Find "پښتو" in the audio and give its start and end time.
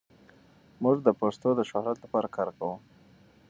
1.21-1.49